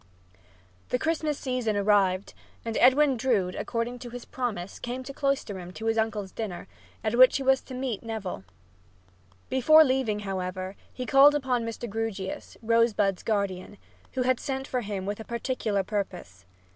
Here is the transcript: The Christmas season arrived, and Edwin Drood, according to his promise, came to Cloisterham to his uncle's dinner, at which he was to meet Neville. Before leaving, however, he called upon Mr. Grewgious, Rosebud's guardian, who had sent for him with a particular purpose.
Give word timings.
The 0.89 0.97
Christmas 0.97 1.37
season 1.37 1.77
arrived, 1.77 2.33
and 2.65 2.75
Edwin 2.77 3.17
Drood, 3.17 3.53
according 3.53 3.99
to 3.99 4.09
his 4.09 4.25
promise, 4.25 4.79
came 4.79 5.03
to 5.03 5.13
Cloisterham 5.13 5.71
to 5.73 5.85
his 5.85 5.95
uncle's 5.99 6.31
dinner, 6.31 6.67
at 7.03 7.13
which 7.13 7.37
he 7.37 7.43
was 7.43 7.61
to 7.61 7.75
meet 7.75 8.01
Neville. 8.01 8.43
Before 9.47 9.83
leaving, 9.83 10.21
however, 10.21 10.75
he 10.91 11.05
called 11.05 11.35
upon 11.35 11.65
Mr. 11.67 11.87
Grewgious, 11.87 12.57
Rosebud's 12.63 13.21
guardian, 13.21 13.77
who 14.13 14.23
had 14.23 14.39
sent 14.39 14.65
for 14.65 14.81
him 14.81 15.05
with 15.05 15.19
a 15.19 15.23
particular 15.23 15.83
purpose. 15.83 16.45